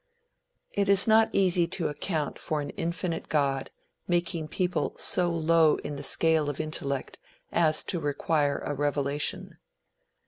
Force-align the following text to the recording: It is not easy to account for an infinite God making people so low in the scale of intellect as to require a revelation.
It 0.71 0.89
is 0.89 1.05
not 1.05 1.29
easy 1.31 1.67
to 1.67 1.87
account 1.87 2.39
for 2.39 2.59
an 2.59 2.71
infinite 2.71 3.29
God 3.29 3.69
making 4.07 4.47
people 4.47 4.95
so 4.97 5.29
low 5.29 5.75
in 5.75 5.95
the 5.95 6.01
scale 6.01 6.49
of 6.49 6.59
intellect 6.59 7.19
as 7.51 7.83
to 7.83 7.99
require 7.99 8.57
a 8.65 8.73
revelation. 8.73 9.59